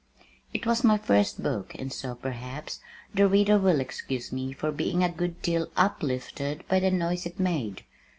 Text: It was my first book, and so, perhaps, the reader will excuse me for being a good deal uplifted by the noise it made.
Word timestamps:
It 0.51 0.65
was 0.65 0.83
my 0.83 0.97
first 0.97 1.43
book, 1.43 1.75
and 1.77 1.93
so, 1.93 2.15
perhaps, 2.15 2.79
the 3.13 3.27
reader 3.27 3.59
will 3.59 3.79
excuse 3.79 4.31
me 4.31 4.51
for 4.51 4.71
being 4.71 5.03
a 5.03 5.09
good 5.11 5.43
deal 5.43 5.67
uplifted 5.77 6.63
by 6.67 6.79
the 6.79 6.89
noise 6.89 7.27
it 7.27 7.39
made. 7.39 7.83